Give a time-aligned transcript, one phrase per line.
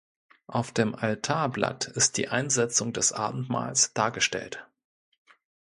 [0.47, 4.65] Auf dem Altarblatt ist die Einsetzung des Abendmahls dargestellt.